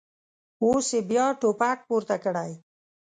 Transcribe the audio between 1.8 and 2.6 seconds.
پورته کړی.